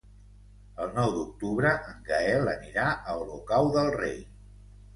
[0.85, 4.21] El nou d'octubre en Gaël anirà a Olocau del Rei.